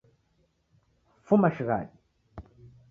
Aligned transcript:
Fuma 1.27 1.53
shighadi 1.57 1.97